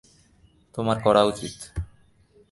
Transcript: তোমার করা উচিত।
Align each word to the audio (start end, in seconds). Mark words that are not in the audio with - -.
তোমার 0.75 0.97
করা 1.03 1.21
উচিত। 1.23 1.55